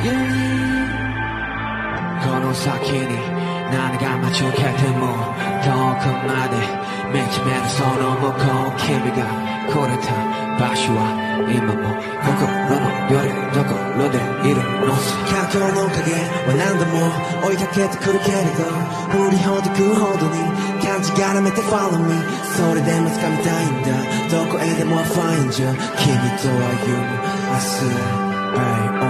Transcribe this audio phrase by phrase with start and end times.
[0.00, 0.06] こ
[2.40, 3.04] の先に
[3.68, 5.12] 何が待ち受けても
[5.60, 5.68] 遠
[6.00, 6.56] くまで
[7.12, 8.40] 見つめるその向こ
[8.72, 9.28] う君が
[9.68, 10.16] 来れた
[10.56, 11.12] 場所は
[11.52, 11.92] 今も
[12.24, 14.16] 心のよりどころで
[14.48, 16.16] いるのさ環境の影
[16.48, 17.04] は何度も
[17.52, 18.64] 追いかけてくるけれど
[19.12, 20.48] 振りほどくほどに
[20.80, 22.16] 感じがらめて follow me
[22.56, 23.92] それでも掴みたいんだ
[24.32, 25.68] どこへでも find you
[26.00, 27.04] 君と歩む
[27.52, 29.09] 明日 Hey,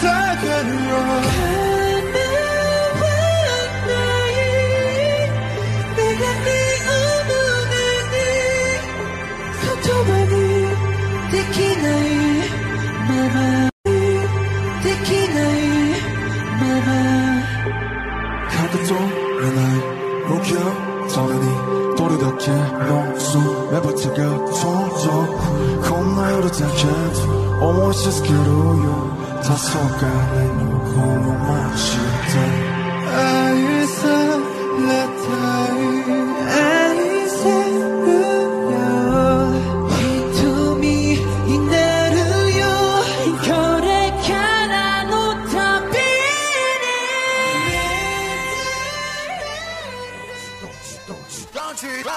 [0.00, 1.55] Second got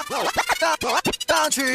[0.08, 0.16] 走，
[0.78, 0.88] 走，
[1.26, 1.72] 走，去。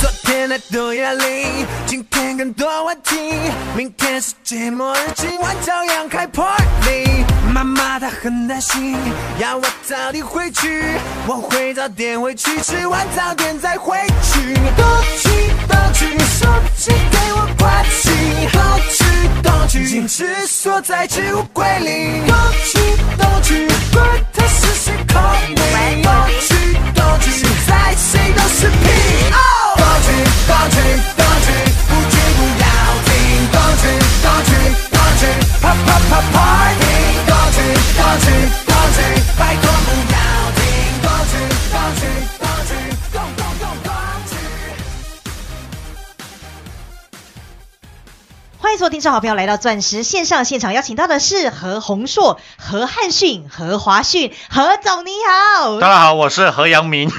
[0.00, 2.64] 昨天的多夜里，今天更多。
[4.20, 7.24] 世界末日，今晚照样开 party。
[7.52, 8.96] 妈妈她很担心，
[9.38, 10.84] 要我早点回去，
[11.26, 14.54] 我会早点回去，吃完早点再回去。
[14.76, 14.86] 东
[15.18, 15.28] 去
[15.66, 18.10] 东去，手机给我关机。
[18.52, 19.04] 东去
[19.42, 22.22] 东去，坚持锁在置物柜里。
[22.28, 22.78] 东去
[23.18, 26.02] 东去，管他是谁 call me。
[26.02, 26.54] 东去
[26.94, 29.43] 东去，现在谁都是屁。
[49.04, 55.78] 众好朋友来到钻石线上现场，邀请到的是何洪硕、何汉逊、何华逊，何总你好。
[55.78, 57.12] 大家好，我是何阳明。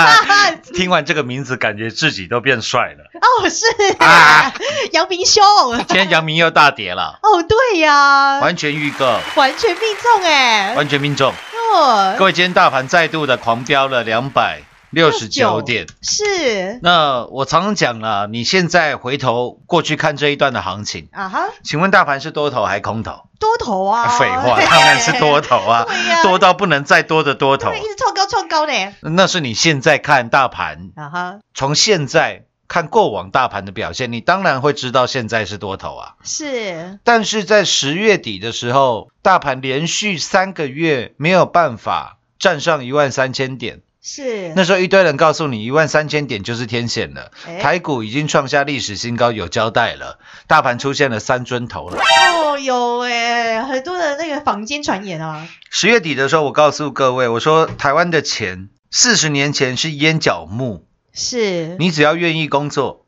[0.74, 3.08] 听完这个名字，感觉自己都变帅了。
[3.14, 3.64] 哦，是
[4.00, 4.52] 啊
[4.92, 5.42] 杨明兄。
[5.88, 10.74] 今天阳明又大跌了， 哦，对呀，完全预告，完全命中哎。
[10.76, 11.32] 完全命中。
[11.72, 14.60] 哦，各位，今天大盘再度的狂飙了两百
[14.94, 15.86] 六十九点。
[16.00, 23.28] 是那我常常讲了，你现在回头过去看这一段的行情，啊哈，请问大盘是多头还空头？
[23.38, 24.18] 多头啊。
[24.18, 25.86] 废话，当然是多头啊
[26.22, 27.80] 多到不能再多的多头对，。
[27.80, 28.72] 一直创高创高呢。
[29.02, 36.14] 那是你现在看大盘，啊哈，从现在看过往大盘的表现，你当然会知道现在是多头啊。
[36.22, 44.52] 是但是在十月底的时候，大盘连续三个月没有办法站上一万三千点，是。
[44.54, 47.58] 那时候一堆人告诉你一万三千点就是天线了，哎。
[47.58, 51.98] 台股已经创下历史新高，有交代了，大盘出现了三尊头了。
[51.98, 61.76] 哦，有哎，很多的那个坊间传言啊，十月底的时候，我告诉各位，我说台湾的钱四十年前是烟角木，是。
[61.78, 63.06] 你只要愿意工作，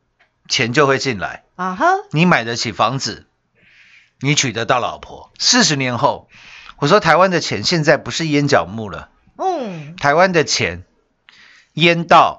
[0.48, 3.26] 钱就会进来，啊哈，你买得起房子，
[4.20, 5.30] 你娶得到老婆。
[5.38, 6.28] 四十年后，
[6.78, 10.84] 我说台湾的钱现在不是烟角木了，嗯，台湾的钱
[11.74, 12.38] 淹到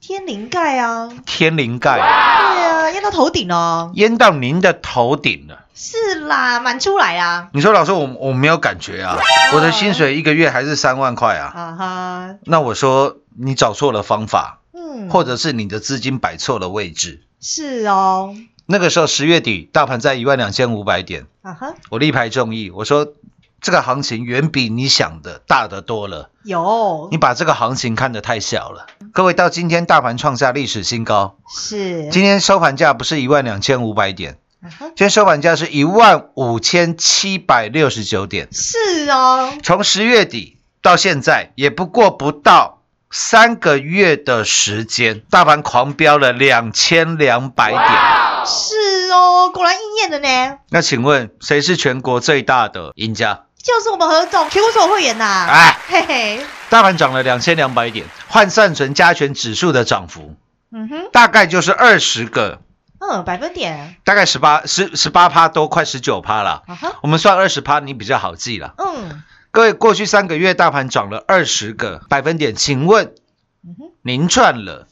[0.00, 5.66] 天灵盖啊，天灵盖，对啊，淹到头顶哦，淹到您的头顶了。
[5.74, 9.16] 是啦，满出来啊，你说老师，我我没有感觉啊，
[9.54, 11.52] 我的薪水一个月还是三万块啊。
[11.54, 17.22] 啊哈，那我说你找错了方法，嗯，或者是你的资金摆错了位置。
[17.40, 18.36] 是哦，
[18.66, 23.14] 那个时候十月底，大盘在一万两千五百点，啊哈，我力排众议，我说
[23.60, 26.30] 这个行情远比你想的大得多了。
[26.44, 28.86] 有你把这个行情看得太小了。
[29.12, 38.48] 各位，到今天大盘创下历史新高，是，今天收盘价不是一万两千五百点，今天收盘价是一万五千七百六十九点。
[38.52, 48.46] 是哦，从十月底到现在，也不过不到三个月的时间，大盘狂飙了两千两百点。
[48.46, 53.42] 是哦，果然应验了呢，那请问谁是全国最大的赢家？
[53.62, 60.34] 就是我们何总全国所有会员呐，哎，嘿嘿，大盘涨了两千两百点，换算成加权指数的涨幅，
[60.72, 62.60] 嗯哼，大概就是二十个，
[63.00, 66.62] 嗯，百分点，大概十八十十八趴都，快十九趴了。
[67.02, 68.74] 我们算二十趴，你比较好记了。
[68.78, 73.14] 嗯，各位，过去三个月大盘涨了二十个百分点，请问
[73.62, 74.86] 嗯哼，您赚了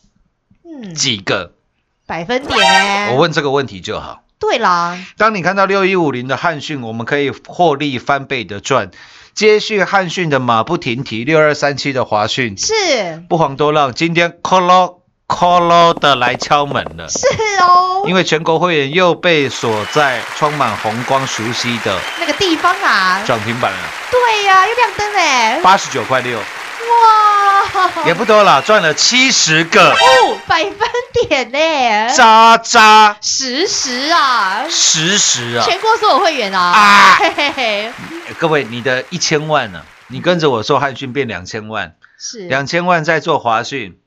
[0.64, 1.52] 嗯，几个？
[2.06, 3.12] 百分点呢？
[3.12, 4.22] 我问这个问题就好。
[4.38, 8.90] 对啦，当你看到六一五零的汉讯，我们可以获利翻倍的赚。
[9.34, 13.22] 接续汉讯的马不停蹄，六二三七的华讯是。
[13.28, 14.96] 不遑多让，今天 call
[15.28, 17.08] call 的来敲门了。
[17.08, 17.26] 是
[17.62, 23.78] 哦，因为全国会员又被锁在充满红光熟悉的那个地方啊，涨停板了，
[24.10, 26.44] 对呀、又亮灯嘞，八十九块六，哇，
[28.06, 30.78] 也不多了，赚了七十个，哦，百分
[31.28, 33.16] 点呢，渣渣。
[33.20, 35.64] 实时啊，实实啊！
[35.64, 37.16] 全国所有会员啊，啊。
[37.16, 37.92] 嘿嘿嘿，
[38.38, 42.48] 各位，你的一千万呢、你跟着我做汉讯变两千万，是。
[42.48, 43.98] 两千万再做华讯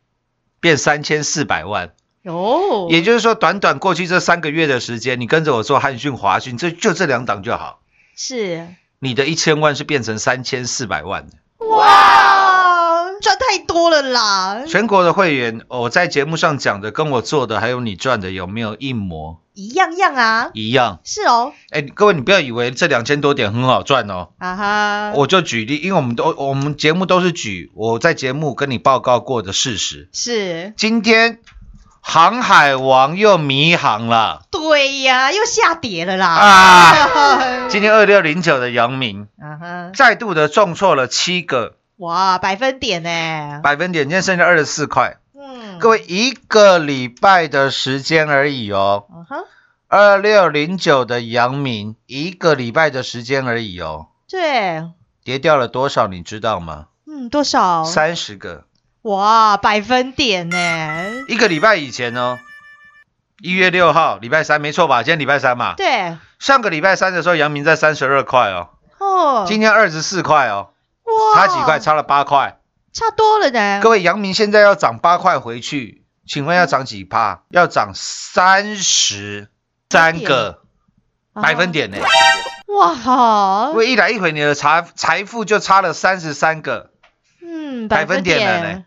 [0.59, 1.91] 变三千四百万，
[2.25, 7.79] 哦，也就是说，短短过去这三个月的时间，你跟着我做汉讯、华讯，这就这两档就好，
[8.15, 8.67] 是。
[9.03, 11.33] 你的一千万是变成三千四百万的。
[11.65, 12.40] 哇，
[13.21, 19.39] 赚太多了啦，全国的会员，我在节目上讲的，跟我做的，还有你赚的，有没有一模？
[19.53, 20.99] 一样样啊，一样？
[21.03, 24.29] 是哦，哎，各位，你不要以为这两千多点很好赚哦。
[24.39, 30.09] 啊哈，我就举例，因为我们都我们节目都是举我在节目跟你报告过的事实。
[30.13, 30.73] 是。
[30.77, 31.39] 今天
[31.99, 34.43] 航海王又迷航了。
[34.49, 37.67] 对呀，又下跌了啦，啊！
[37.69, 39.27] 今天二六零九的阳明。
[39.37, 45.17] 啊哈，再度的重挫了七个哇，百分点呢，百分点，今天剩下二十四块。
[45.35, 49.05] 嗯，各位，一个礼拜的时间而已哦。
[49.13, 49.45] 嗯哼，
[49.87, 54.83] 二六零九的阳明，一个礼拜的时间而已哦，对，
[55.23, 56.07] 跌掉了多少？
[56.07, 56.87] 你知道吗？
[57.05, 57.83] 嗯，多少？
[57.83, 58.63] 三十个。
[59.03, 60.57] 哇，百分点呢？
[61.27, 62.39] 一个礼拜以前哦，
[63.43, 65.03] 一月六号，礼拜三，没错吧？
[65.03, 65.75] 今天礼拜三嘛。
[65.77, 70.71] 对，上个礼拜三的时候，阳明在三十二块哦，哦，今天二十四块哦，哇
[71.33, 71.79] 差几块？
[71.79, 72.59] 差了八块。
[72.93, 73.79] 差多了呢。
[73.81, 77.43] 各位，阳明现在要涨八块回去，请问要涨几趴？
[77.49, 79.49] 要涨三十
[79.89, 80.61] 三个
[81.33, 81.97] 百分点呢。
[82.67, 86.91] 哇，好因，为一来一回，你的财财富就差了三十三个。
[87.41, 88.85] 嗯，百分点了呢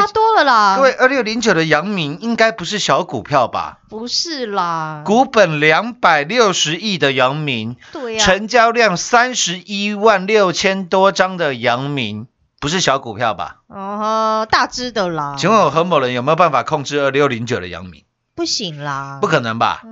[0.00, 0.76] 差多了啦。
[0.76, 3.78] 各位，二六零九的阳明应该不是小股票吧？
[3.88, 12.26] 不是啦，股本两百六十亿的阳明，对呀，成交量三十一万六千多张的阳明，
[12.58, 13.56] 不是小股票吧？
[13.68, 15.36] 哦，大只的啦。
[15.38, 18.04] 请问我何某人有没有办法控制二六零九的阳明？
[18.42, 19.82] 不行啦，不可能吧？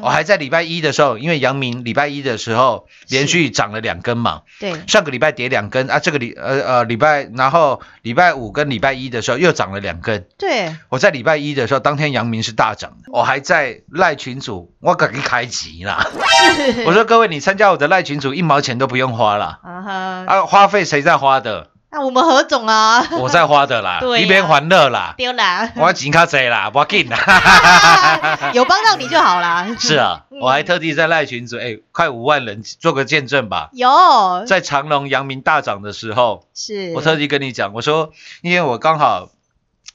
[0.00, 10.24] 我还在礼拜一的时候，因为阳明礼拜一的时候连续涨了两根嘛，对，上个礼拜跌两根啊，这个礼呃呃礼拜，然后礼拜五跟礼拜一的时候又涨了两根。
[10.38, 16.06] 对，我在礼拜一的时候，当天阳明是大涨的，我还在赖群主，我赶紧开机啦。
[16.86, 19.92] 我说各位，你参加我的赖群主，一毛钱都不用花了啊哈，
[20.28, 21.70] 啊，花费谁在花的？
[21.96, 27.18] 那我们何总啊，我在花的啦， 一边还乐啦，丢啦，我钱卡贼啦，不要紧啦。
[28.52, 29.66] 有帮到你就好啦。
[29.78, 33.70] 是啊，嗯我还特地在赖群组，哎，快五万人做个见证吧。
[33.72, 33.88] 有
[34.46, 38.12] 在长隆、阳明大涨的时候，是，我特地跟你讲，我说，
[38.42, 39.30] 因为我刚好，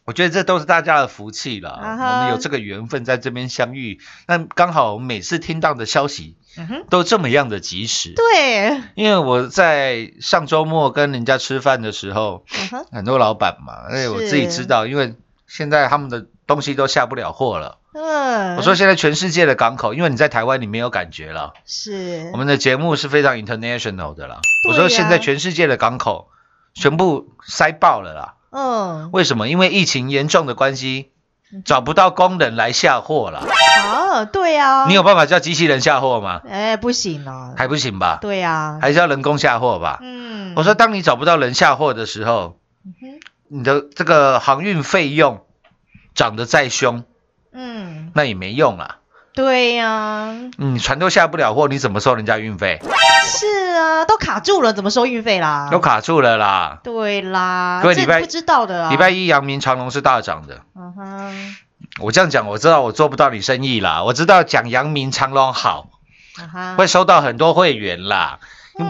[0.06, 4.00] 我觉得这都是大家的福气了，啊哈我们有这个缘分在这边相遇。
[4.26, 8.14] 那刚好我们每次听到的消息嗯，都这么样的及时。
[8.16, 15.16] 对，因为我在上周末跟人家吃饭的时候，嗯，很多老板嘛，而且我自己知道，因为
[15.48, 17.78] 现在他们的东西都下不了货了。
[17.94, 24.40] 嗯，我说现在全世界的港口，因为你在台湾你没有感觉了，是我，们的节目是非常 international 的啦。
[24.64, 26.30] 对呀我说现在全世界的港口
[26.74, 28.36] 全部塞爆了啦。
[28.52, 29.48] 嗯，为什么？
[29.50, 31.12] 因为疫情严重的关系，
[31.66, 33.40] 找不到工人来下货了。
[33.40, 34.01] 啊，
[34.32, 36.42] 对啊，你有办法叫机器人下货吗？
[36.50, 38.20] 哎，不行哦，还不行吧？
[38.22, 40.00] 对呀，还是要人工下货吧？
[40.02, 45.42] 嗯，我说，当你找不到人下货的时候，嗯哼你的这个航运费用
[46.16, 47.04] 涨得再凶，
[47.52, 48.98] 嗯，那也没用啊。
[49.34, 52.82] 对呀，你船都下不了货，你怎么收人家运费？
[53.24, 55.70] 是啊，都卡住了，怎么收运费啦？
[55.72, 56.80] 都卡住了啦。
[56.84, 60.60] 对啦，各位礼拜这不知道的啊，礼拜一阳明长隆是大涨的。
[60.76, 61.56] 嗯哼，
[62.00, 64.04] 我这样讲，我知道我做不到你生意啦。
[64.04, 65.88] 我知道讲阳明长隆好，
[66.78, 68.40] 会收到很多会员啦。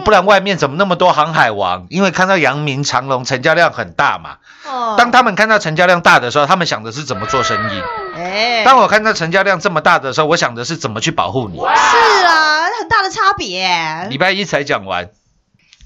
[0.04, 1.86] 不然外面怎么那么多航海王？
[1.90, 4.38] 因为看到阳明长隆成交量很大嘛。
[4.64, 7.82] 哦当他们看到成交量大的时候，他们想的是怎么做生意。
[8.16, 11.58] 哎，当我看到成交量这么大的时候，我想的是怎么去保护你。
[11.58, 15.10] 是啊，很大的差别，礼拜一才讲完，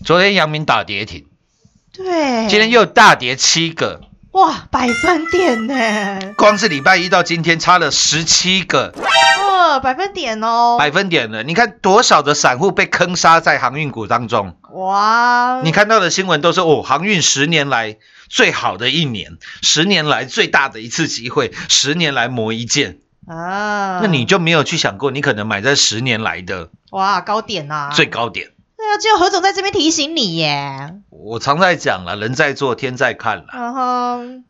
[0.05, 1.27] 昨天阳明打跌停，
[1.93, 4.03] 对，今天又大跌七个，
[4.37, 8.93] 哇，百分点呢，光是礼拜一到今天差了十七个
[9.40, 11.43] 哦，百分点哦，百分点了。
[11.43, 14.59] 你看多少的散户被坑杀在航运股当中？
[14.75, 17.97] 哇，你看到的新闻都是哦，航运十年来
[18.28, 22.99] 最好的一年，十年来最大的一次机会，十年来磨一剑。
[23.26, 28.50] 啊，那你就没有去想过，你可能买在十年来的哇高点呐，最高点。
[29.00, 33.47] 只有何总在这边提醒你耶，我常在讲了，人在做，天在看了。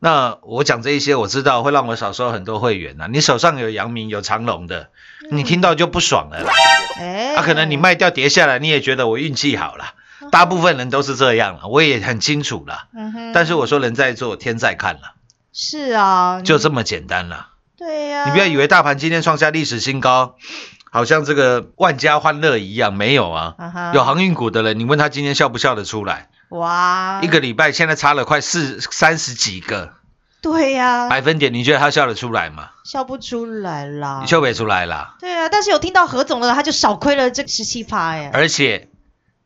[0.01, 3.09] 那我讲这一些，我知道会让我少收很多会员啊。
[3.11, 4.91] 你手上有阳明有长隆的，
[5.31, 6.53] 你听到就不爽了啦。
[6.99, 9.95] 哎，啊，可能你卖掉跌下来，你也觉得我运气好了。
[10.31, 12.89] 大部分人都是这样了，我也很清楚了。
[12.97, 15.15] 嗯哼，但是我说人在做，天在看了，
[15.53, 17.49] 是啊，就这么简单了。
[17.79, 20.37] 对呀，你不要以为大盘今天创下历史新高，
[20.97, 23.55] 好像这个万家欢乐一样，没有啊。
[23.93, 26.31] 有航运股的人，你问他今天笑不笑得出来？
[26.49, 29.93] 哇，一个礼拜现在差了快四三十几个
[30.41, 32.71] 对呀，百分点，你觉得他笑得出来吗？
[32.83, 35.17] 笑不出来啦，你笑不出来啦。
[35.21, 38.89] 对啊，但是有听到何总的，他就少亏了这十七趴哎，而且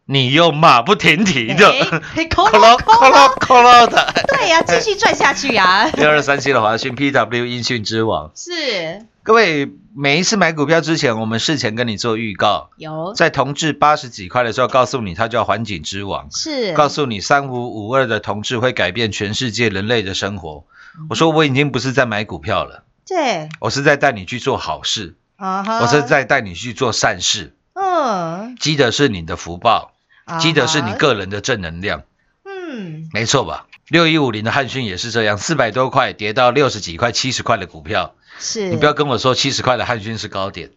[0.04, 1.69] 你又马不停蹄的，
[2.14, 4.12] 哎，扣扣喽了扣了，扣喽扣喽的。
[4.28, 13.12] 对呀，继续赚下去呀， 六二三七的华讯 PW 音讯之王，是各位每一次买股票之前，我们事前跟你做预告，有。
[13.14, 16.73] 在同志八十几块的时候，告诉你它叫环境之王，是。
[16.75, 20.64] 告诉你三五五二的同志会改变全世界人类的生活。
[21.09, 23.49] 我说我已经不是在买股票了，对。
[23.59, 29.92] 我是在带你去做好事，啊哈，我是在带你去做善事，嗯，积的是你的福报，
[30.40, 32.02] 积的是你个人的正能量，
[32.44, 33.09] 嗯。
[33.12, 33.66] 没错吧？
[33.88, 40.70] 六一五零的汉讯也是这样，四百多块跌到六十几块、七十块的股票，是你不要跟我说七十块的汉讯是高点，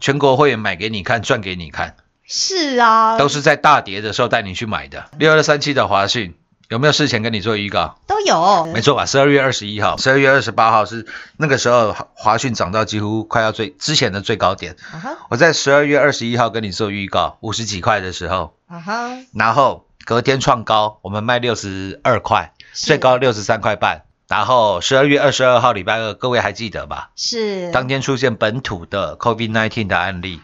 [0.00, 5.10] 全国会员买给你看，赚给你看，是啊，都是在大跌的时候带你去买的。
[5.18, 6.34] 六二三七的华讯
[6.68, 7.98] 有没有事前跟你做预告？
[8.06, 9.04] 都有没错吧？
[9.04, 14.76] 十二月二十一号、十二月二十八号是那个时候华讯涨到几乎快要最之前的最高点。
[15.28, 18.54] 我在十二月二十一号跟你做预告，五十几块的时候，
[19.34, 24.02] 然后隔天创高，我们卖六十二块，最高六十三块半。
[24.34, 27.10] 然后十二月二十二号礼拜二，各位还记得吧？
[27.14, 30.40] 是当天出现本土的 COVID-19 的案例，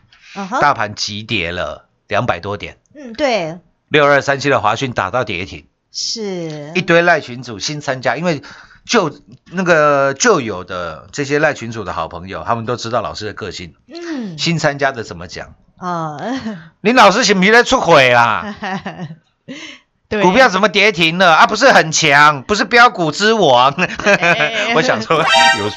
[0.61, 8.42] 大盘急跌了两百多点，嗯对六二三七的华讯打到跌停，是一堆赖群主新参加，因为
[8.85, 9.12] 旧
[9.47, 13.75] 那个旧有的这些赖群主的好朋友，他们都知道老师的个性。
[13.92, 15.56] 嗯新参加的怎么讲？
[15.78, 16.16] 啊，
[16.80, 18.54] 林老师是不是在出轨啦？
[20.11, 21.47] 对股票怎么跌停了啊？
[21.47, 23.73] 不是很强，不是标股之王。
[24.05, 25.25] 哎 我想说，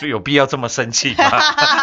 [0.02, 1.30] 有有必要这么生气吗？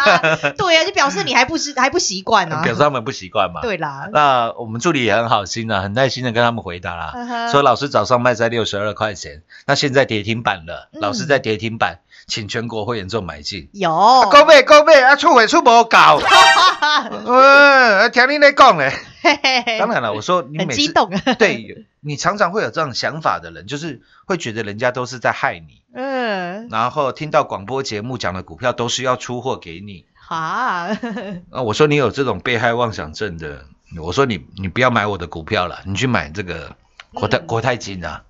[0.57, 3.61] 对啊，就表示你还不是还不习惯啊，表示他们不习惯嘛。
[3.61, 13.69] 对啦，那我们助理也很好心啊，很耐心的跟他们回答啦，嗯说老师早上卖在六十二块钱，那现在跌停板了，嗯老师在跌停板，请全国会员做买进。
[13.71, 15.97] 有啊，够买够买啊，出货出无够，
[17.27, 19.10] 呃， 听你咧讲咧，嘿嘿嘿
[19.79, 30.05] 当然了，我说你每次激动，对你常常会有这种想法的人，就是会觉得人家都是在害你，嗯，然后听到广播节目讲的股票都是要出货给你。
[30.27, 30.97] 啊，
[31.49, 33.65] 啊，我说你有这种被害妄想症的，
[34.01, 36.75] 我说你你不要买我的股票了，你去买这个
[37.13, 38.23] 国泰、嗯国泰金啊，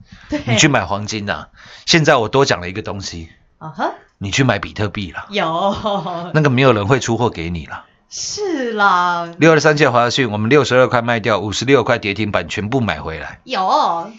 [0.48, 1.50] 你去买黄金啊。
[1.86, 3.30] 现在我多讲了一个东西，
[3.60, 7.86] 啊哈，你去买比特币了，有，那个没有人会出货给你了。
[8.14, 14.12] 是啦，六二三届华讯，我们六十二块卖掉，五十六块跌停板全部买回来，有，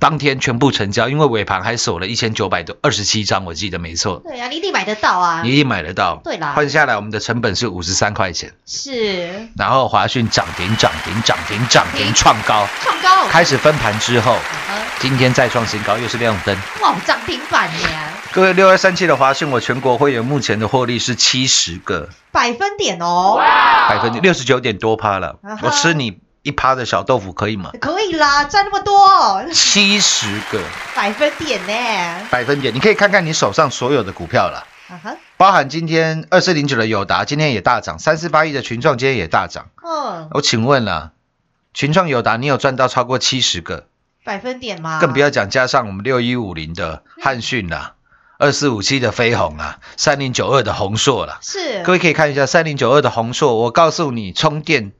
[0.00, 5.42] 当天全部成交，因为尾盘还守了一千九百多二十七张，我记得没错，对啊，你一定买得到啊。
[5.42, 6.20] 你，一定买得到。
[6.22, 6.52] 对啦。
[6.54, 9.48] 换下来我们的成本是五十三块钱，是。
[9.56, 12.14] 然后华讯涨停涨停涨停涨停停。
[12.14, 14.40] 创高，创高，开始分盘之后，啊
[15.00, 16.56] 今天再创新高，又是亮灯。
[16.80, 17.88] 哇，涨停板耶，
[18.32, 22.08] 各位六二三七的华讯，我全国会员目前的获利是七十个。
[22.30, 23.36] 百分点哦，
[23.88, 25.38] 百分之六十九点多趴了。
[25.62, 27.72] 我吃你一趴的小豆腐可以吗？
[27.78, 30.58] 可以啦，赚那么多，七十个。
[30.96, 34.66] 百分点呢，百分点，你可以看看你手上所有的股票了，
[35.36, 39.66] 包含今天二四零九的友达今天也大涨，三四八一的群创今天也大涨。
[39.86, 41.12] 嗯，我请问了，
[41.74, 43.86] 群创友达你有赚到超过七十个？
[44.24, 47.94] 百分点吗，更不要讲加上我们六一五零的汉讯啦，
[48.38, 51.38] 二四五七的飞鸿啊，三零九二的宏硕啦。
[51.42, 54.92] 是，各位可以看一下三零九二的宏硕，我告诉你，充电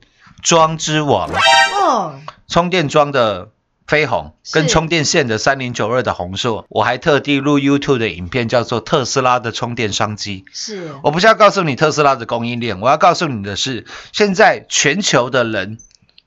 [0.43, 3.51] 桩之王，哦，充电桩的
[3.87, 10.45] 飞鸿跟充电线的三零九二的红硕，我还特地录 YouTube 的影片，叫做特斯拉的充电商机。
[10.53, 15.79] 是，我不是要告诉你特斯拉的供应链，我要告诉你的是，现在全球的人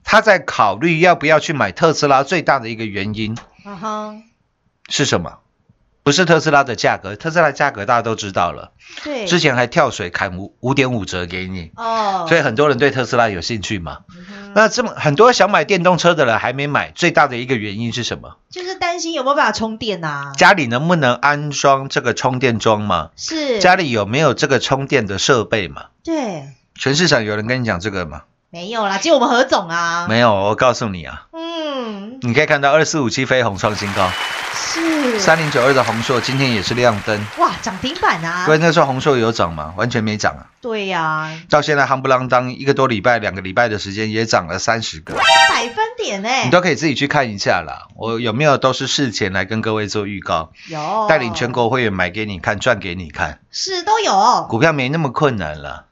[0.04, 4.14] 他在考虑要不要去买特斯拉，最大的一个原因啊哈，
[4.88, 5.38] 是什么？
[6.04, 8.72] 不是特斯拉的价格，特斯拉的价格大家都知道了，
[9.04, 13.98] 对，之前还跳水砍五五点五折给你，哦，所以很多人对特斯拉有兴趣嘛。
[14.16, 18.36] 嗯那这么很多想买电动车的人还没买，最大的一个原因是什么？
[18.50, 20.32] 就是担心有没有办法充电呐？
[20.36, 23.12] 家里能不能安装这个充电桩嘛？
[23.16, 25.86] 是，家里有没有这个充电的设备嘛？
[26.04, 28.24] 对，全市场有人跟你讲这个吗？
[28.52, 34.10] 没有啦，只有我们何总啊，没有，我告诉你啊，嗯，你可以看到二四五七飞鸿创新高，
[34.54, 37.18] 是，三零九二的红硕今天也是亮灯。
[37.38, 38.44] 哇，涨停板啊。
[38.44, 39.72] 各，位那时候红硕有涨吗？
[39.78, 40.52] 完全没涨啊！
[40.60, 47.88] 对呀，到现在夯不啷当一个多礼拜、两个礼拜的时间也涨了三十个，百分点呢，你都可以自己去看一下啦。
[47.96, 51.06] 我有没有都是事前来跟各位做预告，有。
[51.08, 53.40] 带领全国会员买给你看，赚给你看。
[53.50, 55.91] 是都有，股票没那么困难了，嗯，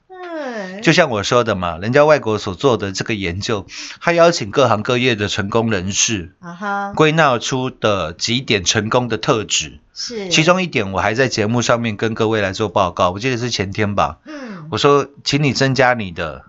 [0.82, 3.66] 就像我说的嘛，人家外国所做的这个研究，
[4.00, 9.78] 他邀请各行各业的成功人士，啊哈，归纳出的几点成功的特质。
[9.94, 14.18] 是，其中一点，我还在节目上面跟各位来做报告，我记得是前天吧。
[14.24, 16.44] 嗯，我说，请你增加你的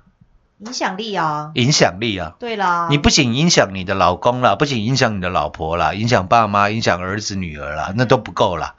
[0.59, 2.35] 影响力啊，影响力啊！
[2.39, 8.75] 对啦，你不仅影响你的老公啦，不仅影响你的老婆啦，影响爸妈，影响儿子女儿啦，那都不够啦。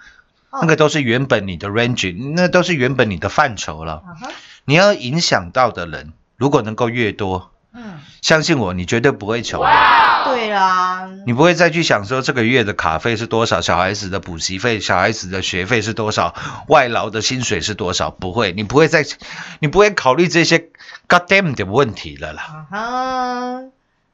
[0.51, 4.03] 哦那个都是原本你的 range，那都是原本你的范畴了。
[4.65, 9.61] 你要影响到的人，如果能够越多，嗯，相信我，你绝对不会穷。
[10.25, 16.35] 对啦，你不会再去想说这个月的卡费是多少，小孩子的补习费、小孩子的学费是多少，
[16.69, 19.05] 外劳的薪水是多少，不会，你不会再，
[19.59, 20.59] 你不会考虑这些
[21.09, 22.43] god damn 的问题了啦。
[22.43, 23.63] 啊哈，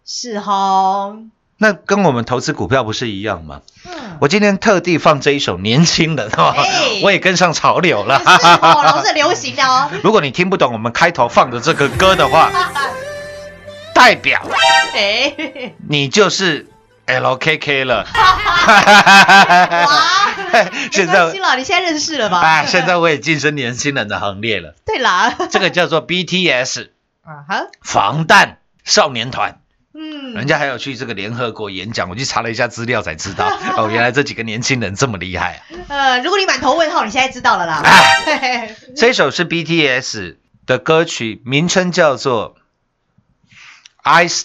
[0.05, 1.17] 是哈，
[1.59, 3.62] 那跟我们投资股票不是一样吗？
[3.85, 8.18] 嗯，我今天特地放这一首《年轻人》哈哎，我也跟上潮流了。
[8.21, 12.51] 是哦，老是流行的哦， 如果你听不懂我们开头放的这个歌的话，
[13.92, 14.40] 代表
[14.94, 16.68] 哎，你就是
[17.07, 18.07] LKK 了。
[19.85, 20.03] 哇，
[20.92, 22.38] 现在没关系了，你现在认识了吧？
[22.40, 24.75] 啊，现在我也晋升年轻人的行列了。
[24.87, 26.90] 对啦，这个叫做 BTS
[27.23, 29.59] 啊哈，防弹少年团，
[30.01, 35.61] 嗯，人家还有去这个联合国演讲，我去查了一下资料才知道， 哦，原来这几个年轻人这么厉害啊。
[35.89, 37.83] 呃，如果你满头问号，你现在知道了啦。
[37.85, 42.57] 哎 这首是 BTS 的歌曲，名称叫做
[44.05, 44.45] Eyes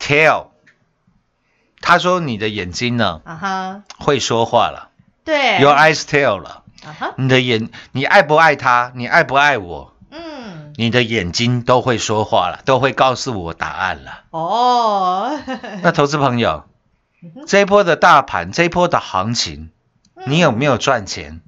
[0.00, 0.48] Tell。
[1.80, 4.90] 他说你的眼睛呢啊哈，会说话了
[5.24, 6.64] 对，，Your eyes tell 了。
[6.84, 8.90] 啊哈，你的眼，你爱不爱他？
[8.94, 9.93] 你爱不爱我？
[10.76, 14.22] 嗯，你的眼睛都会说话了，都会告诉我答案了。
[14.30, 15.38] 哦，
[15.82, 16.64] 那投资朋友，
[17.46, 19.70] 这一波的大盘，这一波的行情，
[20.26, 21.40] 你有没有赚钱？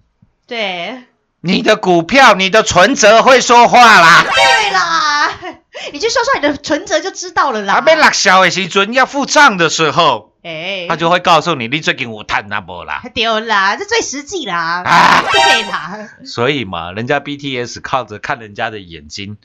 [0.46, 1.04] 对，
[1.40, 4.24] 你的股票，你的存折会说话啦。
[4.24, 5.32] 对啦，
[5.92, 7.74] 你去说说你的存折就知道了啦。
[7.74, 13.02] 啊，被落小的时阵要付账的时候，哎，他就会告诉你，你最近有赚那波啦。
[13.14, 14.82] 丢啦，这最实际啦。
[14.86, 19.38] 啊对啦，所以嘛，人家 BTS 靠着看人家的眼睛，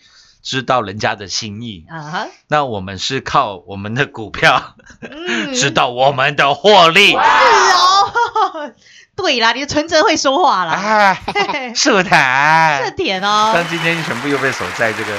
[0.43, 1.85] 知道人家的心意。
[1.89, 7.13] 啊哈，那我们是靠我们的股票嗯，知道我们的获利。
[7.13, 8.71] 是哦，
[9.17, 12.95] 对啦，你的存折会说话啦，哎，是不 这谈？
[12.95, 15.11] 点哦，但今天全部又被守在这个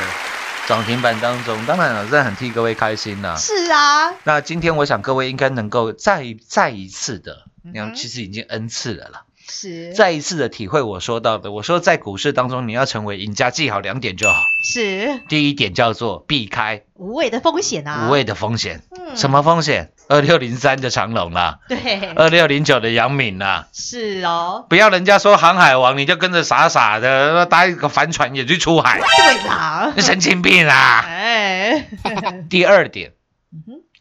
[0.72, 9.92] 涨停板当中，当然了，真的很替各位开心呐、是啊，那今天我想各位应该能够再再一次的，你看其实已经 N 次了啦，是。
[9.94, 14.42] 再一次的体会我说到的，我说在股市当中你要成为赢家，记好两点就好。
[14.72, 15.20] 是。
[15.28, 16.82] 第一点叫做避开。
[16.94, 19.16] 无谓的风险啊，无谓的风险，嗯。
[19.16, 19.90] 什么风险？
[20.08, 23.68] 二六零三的长隆啦，对，二六零九的杨敏啦。
[23.72, 31.04] 是哦，不要人家说航海王，你就跟着傻傻的搭一个帆船也去出海，对啦，神经病啊！
[31.06, 31.88] 哎，
[32.50, 33.12] 第二点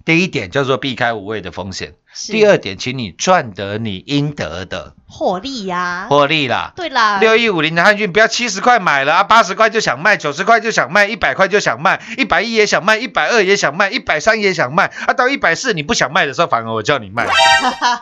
[0.04, 1.94] 第一点叫做避开无谓的风险，
[2.28, 6.74] 第二点，请你赚得你应得的获利呀，获利啦。
[6.76, 17.28] 对啦，六一五零的汉讯，不要七十块买了啊，八十块就想卖，九十块就想卖，一百块就想卖，一百一也想卖，一百二也想卖，一百三也想卖，啊，到一百四你不想卖的时候，反而我叫你卖。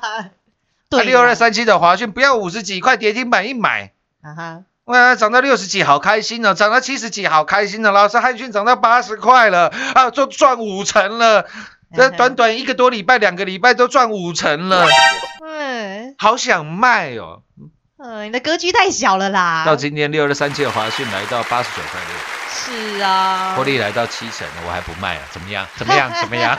[0.90, 6.56] 对啦，六二三七的华讯，不要五十几块跌停板一买，啊哈，哇，涨到六十几，好开心哦！
[6.56, 7.92] 涨到七十几，好开心哦！
[7.92, 11.46] 老师，汉讯涨到八十块了，啊，就赚五成了。
[11.96, 14.86] 这短短一个多礼拜、两个礼拜都赚五成了，
[15.44, 17.42] 嗯好想卖哦！
[18.02, 22.16] 嗯，你的格局太小了啦，到今天六二三七的华讯来到八十九块六。
[22.52, 25.22] 是啊，获利来到七成了，我还不卖啊？
[25.32, 25.66] 怎么样？
[25.78, 26.12] 怎么样？
[26.20, 26.58] 怎么样？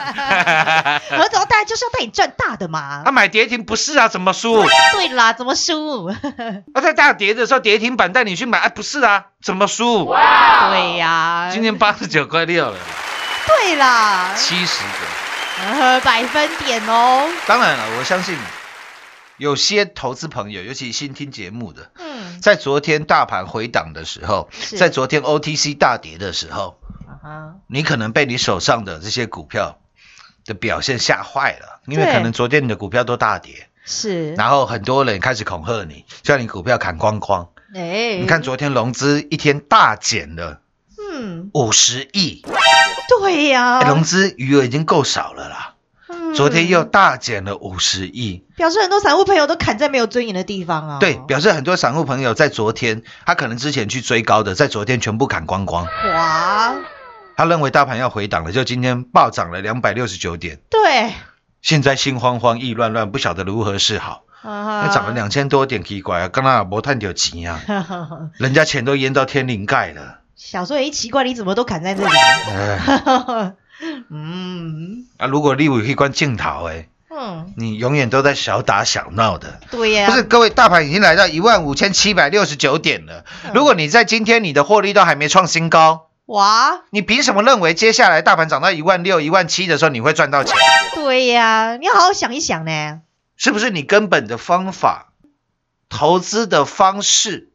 [1.11, 3.11] 何总大家就是要带你赚大的嘛他、。
[3.11, 4.09] 买跌停不是啊？
[4.09, 4.65] 怎么输？
[4.93, 6.07] 对啦，怎么输？
[6.75, 9.27] 啊，在大跌的时候跌停板带你去买，啊，不是啊？
[9.43, 10.07] 怎么输？
[10.07, 12.77] 对呀，今天八十九块六了，
[13.47, 15.20] 对啦，七十个。
[15.61, 17.29] 呃， 百分点哦。
[17.47, 18.37] 当然了，我相信
[19.37, 26.79] 有些投资朋友，尤其新听节目的，嗯，在昨天大盘回档的时候，在昨天 OTC 大跌的时候，
[27.23, 29.79] 啊，你可能被你手上的这些股票
[30.45, 33.69] 的表现吓坏了，因为可能昨天你的股票都大跌。
[33.85, 37.49] 是，然后很多人开始恐吓你，叫你股票砍光光。
[37.75, 40.61] 哎，你看，昨天融资一天大减了
[41.13, 42.45] 嗯，五十亿，
[43.19, 45.75] 对呀哎，融资余额已经够少了啦。
[46.09, 50.99] 嗯昨天又大减了五十亿，表示很多散户朋友都砍在没有尊严的地方啊。
[51.01, 55.85] 对，表示很多散户朋友在昨天，他可能之前去追高的，在昨天全部砍光光。
[55.85, 56.77] 哇，
[57.37, 61.13] 他认为大盘要回档了，就今天暴涨了两百六十九点，对，
[61.63, 64.23] 现在心慌慌、意乱乱，不晓得如何是好。
[64.43, 67.61] 啊那涨了两千多点，奇怪啊，刚刚没探到钱啊，
[68.39, 70.20] 人家钱都淹到天灵盖了。
[70.43, 72.11] 小时候也奇怪，你怎么都砍在这里？
[72.51, 73.53] 哎，
[74.09, 79.61] 嗯啊，如果立委一关镜头，哎，嗯，你永远都在小打小闹的。
[79.71, 83.27] 对呀、不是，各位，大盘已经来到一万五千七百六十九点了。
[83.45, 90.57] 嗯如果你在今天你的获利都还没创新高，哇，你凭什么认为接下来大盘涨到一万六、一万七的时候你会赚到钱？
[90.95, 93.03] 对呀、你要好好想一想呢。
[93.37, 95.13] 是不是你根本的方法、
[95.91, 97.51] 投资的方式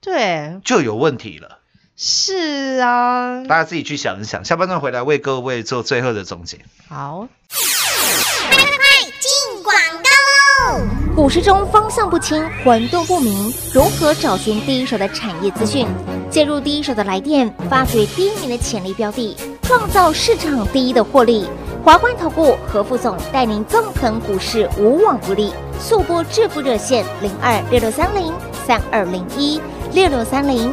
[0.00, 1.57] 对，就有问题了？
[2.00, 4.44] 是啊，大家自己去想一想。
[4.44, 6.56] 下半段回来为各位做最后的总结。
[6.88, 10.86] 好，快快进广告喽！
[11.16, 15.88] 股市中方向不清、混沌不明，如何找寻第一手的产业资讯？
[16.30, 21.48] 介入第一手的来电，发掘第一名的潜力标的，创造市场第一的获利。
[21.82, 25.52] 华冠投顾何副总带领纵横股市，无往不利。
[25.80, 28.32] 速播致富热线零二六六三零
[28.66, 29.60] 三二零一
[29.92, 30.72] 六六三零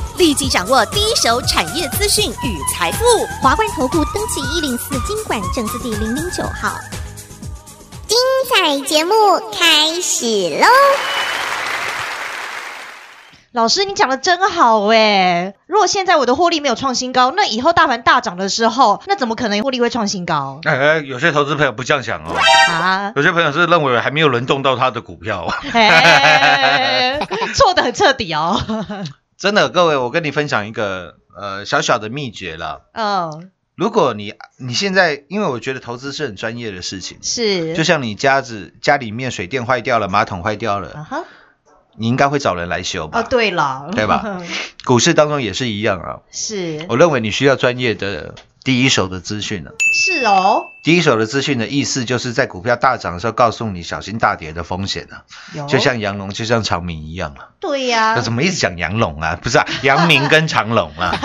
[0.21, 3.03] 立即掌握第一手产业资讯与财富。
[3.41, 6.77] 华冠投顾登记一零四经管证字第零零九号。
[8.05, 8.15] 精
[8.53, 9.13] 彩节目
[9.51, 10.67] 开始喽！
[13.51, 15.55] 老师你讲的真好哎。
[15.65, 22.35] 如果现在我的获利没有创新高，那以后大盘大涨的时候，那怎么可能获利会创新高哎哎，有些投资朋友不这样想哦，
[22.69, 23.11] 啊？
[23.15, 25.47] 有些朋友是认为还没有轮动到他的股票。
[25.73, 27.19] 哎，
[27.55, 28.61] 错的很彻底哦。
[29.41, 32.83] 真的，各位，我跟你分享一个呃小小的秘诀了。
[32.93, 41.07] 嗯，如果你你现在，因为我觉得投资是很专业的事情，是，就像你家子家里面水电坏掉了，马桶坏掉了，
[41.95, 43.19] 你应该会找人来修吧？
[43.19, 44.43] 哦，对了，对吧？
[44.85, 46.19] 股市当中也是一样啊。
[46.29, 49.71] 是，我认为你需要专业的第一手的资讯了。
[49.93, 55.25] 是哦，第一手的资讯的意思，就是在股票大涨的时候，告诉你小心大跌的风险啊，
[55.67, 57.49] 就像杨龙，就像长明一样啊。
[57.59, 59.37] 对呀、那怎么一直讲杨龙啊？
[59.41, 61.15] 不是啊，杨明跟长龙啊。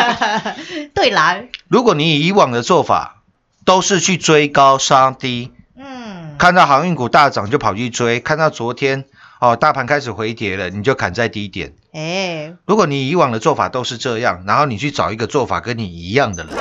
[0.95, 1.37] 对啦，
[1.69, 3.23] 如果你以以往的做法，
[3.65, 9.05] 都是去追高杀低，嗯，看到航运股大涨就跑去追，看到昨天
[9.41, 11.75] 哦大盘开始回跌了，你就砍在低点。
[11.93, 16.55] 哎，如果你以往的做法都是这样，然后你去找一个做法跟你一样的人，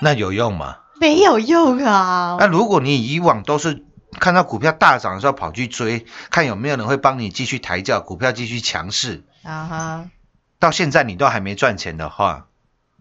[0.00, 0.76] 那有用吗？
[1.00, 3.84] 没有用啊，那如果你以往都是
[4.18, 10.10] 看到股票大涨的时候跑去追，看有没有人会帮你继续抬轿，股票继续强势，啊哈，
[10.58, 12.48] 到现在你都还没赚钱的话，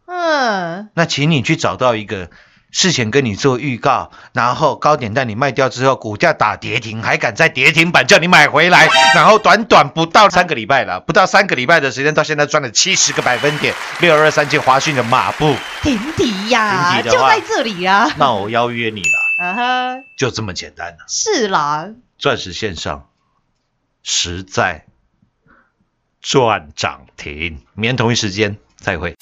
[0.05, 2.29] 嗯，那请你去找到一个
[2.71, 7.91] 事前跟你做预告，然后高点带你卖掉之后，股价打跌停，还敢在跌停？
[7.91, 20.97] 板叫你买回来，然后短短不到三个礼拜了，不到三个礼拜的时间，到现在赚了七十个百分点，六二二三进华讯的马步，停底呀，顶底的话就在这里啊，那我邀约你了，啊哈，就这么简单了。
[21.07, 23.07] 是啦，钻石线上
[24.03, 24.85] 实在
[26.21, 29.15] 赚涨停，明天同一时间再会。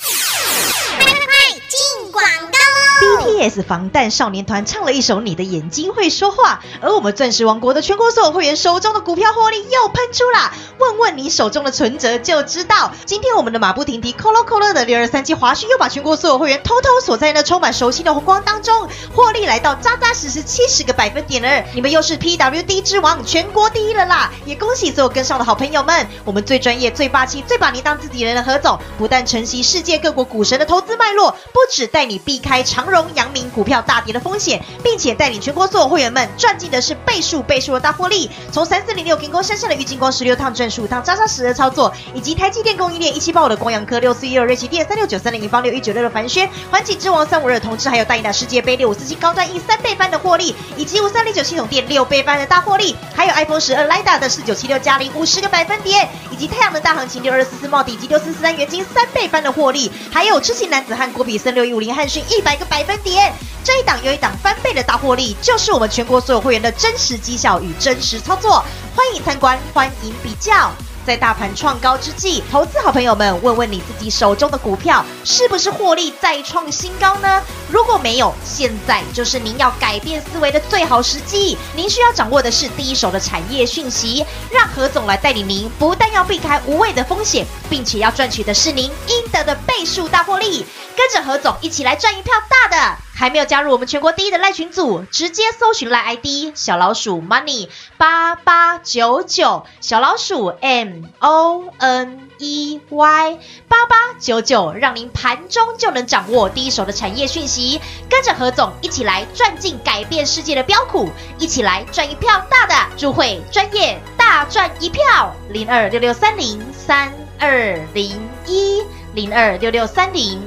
[3.40, 10.54] S 防弹少年团唱了一首《你的眼睛会说话》，而我们钻石王国的全国所有会员手中的股票获利又喷出啦！
[10.80, 12.92] 问问你手中的存折就知道。
[13.06, 21.66] 今天我们的马不停蹄、扣了扣了的六二三七华讯又把全国所有会员偷偷锁在那充满熟悉的红光当中，获利来到扎扎实实七十个百分点了。
[21.74, 24.32] 你们又是 PWD 之王，全国第一了啦！
[24.46, 38.30] 也恭喜所有跟上的好朋友们，我们最专业、最霸气、最把你当自己人的何总，不但承袭世界各国股神的投资脉络，不止带你避开长荣、阳明股票大跌的风险，并且带领全国所有会员们赚进的是倍数倍数的大获利。
[38.52, 63.17] 从三四零六金光山上的郁金光十六趟赚十五趟扎扎实的操作，以及台积电供应链一七八五的光阳科六四一二瑞奇电三六九三零银方六一九六的凡轩环境之王三五二同志，还有大赢打世界杯六五四七高端 E 三倍翻的获利，以及五三零九系统店六倍翻的大获利，还有 iPhone 十二 Lida 的四九七六加零五十个百分点，以及太阳能大行情六二四四茂底及六四四三元金三倍翻的获利，还有痴情男子汉郭比森六一五零汉逊一百个百分点。
[63.64, 68.64] 这一档又一档翻倍的大获利，就是我们全国所有会员的真实绩效与真实操作。
[68.96, 70.72] 欢迎参观，欢迎比较。
[71.06, 77.42] 在大盘创高之际，投资好朋友们，问问你自己手中的股票是不是获利再创新高呢？
[77.70, 81.58] 如果没有，现在就是您要改变思维的最好时机。
[81.74, 90.66] 您需要掌握的是第一手的产业讯息，让何总来带领您，不但要避开无谓的风险，并且要赚取的是您应得的倍数大获利。
[90.98, 92.98] 跟着何总一起来赚一票大的！
[93.16, 107.80] 还没有加入我们全国第一的赖群组，直接搜寻赖 ID 小老鼠 money 八八九九，小老鼠 M O N E Y 八八九九，让您盘中就能掌握第一手的产业讯息，
[108.10, 118.84] 跟着何总一起来赚进改变世界的标股，一起来赚一票大的，入会专业大赚一票，零二六六三零三二零一
[119.14, 120.47] 零二六六三零